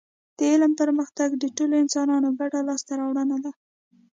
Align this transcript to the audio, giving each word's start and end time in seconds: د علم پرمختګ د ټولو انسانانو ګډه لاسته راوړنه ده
د 0.37 0.39
علم 0.51 0.71
پرمختګ 0.81 1.29
د 1.37 1.43
ټولو 1.57 1.75
انسانانو 1.83 2.29
ګډه 2.39 2.59
لاسته 2.69 2.91
راوړنه 2.99 3.37
ده 3.45 3.51